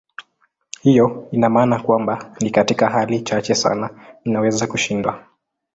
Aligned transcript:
Hiyo 0.81 1.27
ina 1.31 1.49
maana 1.49 1.79
kwamba 1.79 2.33
ni 2.41 2.49
katika 2.49 2.89
hali 2.89 3.21
chache 3.21 3.55
sana 3.55 3.89
inaweza 4.23 4.67
kushindwa. 4.67 5.25